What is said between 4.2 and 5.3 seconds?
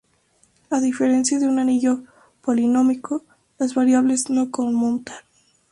no conmutan.